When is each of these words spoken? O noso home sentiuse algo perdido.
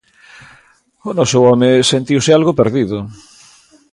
O 1.09 1.11
noso 1.17 1.39
home 1.49 1.69
sentiuse 1.91 2.31
algo 2.37 2.57
perdido. 2.59 2.97